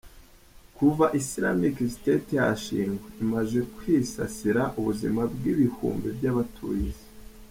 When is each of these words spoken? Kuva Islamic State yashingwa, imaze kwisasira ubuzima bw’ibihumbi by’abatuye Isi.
Kuva 0.77 1.05
Islamic 1.21 1.75
State 1.95 2.29
yashingwa, 2.39 3.07
imaze 3.23 3.57
kwisasira 3.75 4.61
ubuzima 4.79 5.21
bw’ibihumbi 5.33 6.07
by’abatuye 6.17 6.85
Isi. 6.91 7.07